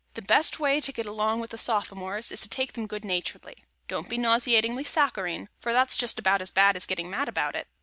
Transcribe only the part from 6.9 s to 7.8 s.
mad about it.